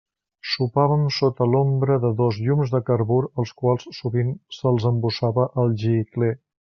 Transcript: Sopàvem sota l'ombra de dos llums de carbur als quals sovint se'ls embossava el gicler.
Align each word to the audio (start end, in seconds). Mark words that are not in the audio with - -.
Sopàvem 0.51 1.01
sota 1.17 1.47
l'ombra 1.55 1.97
de 2.05 2.11
dos 2.21 2.39
llums 2.45 2.73
de 2.77 2.81
carbur 2.87 3.21
als 3.43 3.53
quals 3.61 3.87
sovint 3.99 4.33
se'ls 4.61 4.89
embossava 4.93 5.47
el 5.65 5.77
gicler. 5.85 6.33